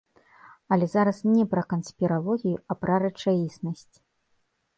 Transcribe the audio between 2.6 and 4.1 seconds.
а пра рэчаіснасць.